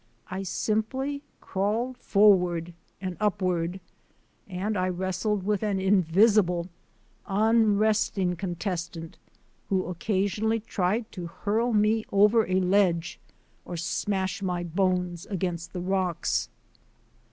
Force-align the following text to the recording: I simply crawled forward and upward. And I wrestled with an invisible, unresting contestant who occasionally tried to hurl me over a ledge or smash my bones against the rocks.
I 0.31 0.41
simply 0.41 1.21
crawled 1.41 1.95
forward 1.99 2.73
and 2.99 3.15
upward. 3.19 3.79
And 4.49 4.75
I 4.75 4.89
wrestled 4.89 5.43
with 5.43 5.61
an 5.61 5.79
invisible, 5.79 6.69
unresting 7.27 8.35
contestant 8.35 9.19
who 9.69 9.85
occasionally 9.85 10.59
tried 10.59 11.11
to 11.11 11.27
hurl 11.27 11.71
me 11.71 12.03
over 12.11 12.47
a 12.47 12.59
ledge 12.61 13.19
or 13.63 13.77
smash 13.77 14.41
my 14.41 14.63
bones 14.63 15.27
against 15.27 15.71
the 15.71 15.81
rocks. 15.81 16.49